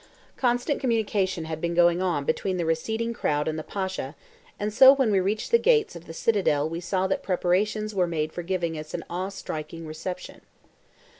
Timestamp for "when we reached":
4.95-5.51